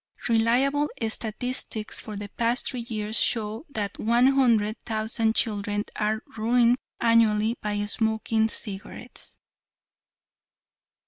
Reliable 0.27 0.89
statistics 1.09 1.99
for 1.99 2.17
the 2.17 2.29
past 2.29 2.67
three 2.67 2.87
years 2.89 3.15
show 3.19 3.67
that 3.69 3.99
one 3.99 4.29
hundred 4.29 4.75
thousand 4.83 5.35
children 5.35 5.83
are 5.95 6.23
ruined 6.35 6.79
annually 6.99 7.55
by 7.61 7.85
smoking 7.85 8.47
cigarettes." 8.49 9.37